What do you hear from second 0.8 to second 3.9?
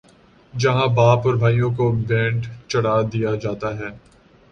باپ اور بھائیوں کو بھینٹ چڑھا دیا جاتا ہے۔